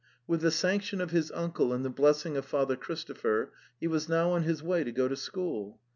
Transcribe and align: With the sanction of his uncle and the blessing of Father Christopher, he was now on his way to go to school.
With 0.25 0.41
the 0.41 0.49
sanction 0.49 0.99
of 0.99 1.11
his 1.11 1.31
uncle 1.31 1.71
and 1.71 1.85
the 1.85 1.91
blessing 1.91 2.35
of 2.35 2.43
Father 2.45 2.75
Christopher, 2.75 3.51
he 3.79 3.85
was 3.87 4.09
now 4.09 4.31
on 4.31 4.41
his 4.41 4.63
way 4.63 4.83
to 4.83 4.91
go 4.91 5.07
to 5.07 5.15
school. 5.15 5.79